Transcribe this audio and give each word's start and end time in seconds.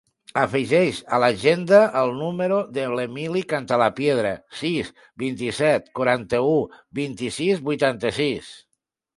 Afegeix 0.43 0.99
a 1.17 1.17
l'agenda 1.23 1.81
el 1.99 2.13
número 2.21 2.57
de 2.79 2.85
l'Emily 2.99 3.43
Cantalapiedra: 3.53 4.31
sis, 4.63 4.91
vint-i-set, 5.25 5.93
quaranta-u, 6.01 6.57
vint-i-sis, 7.03 7.63
vuitanta-sis. 7.69 8.51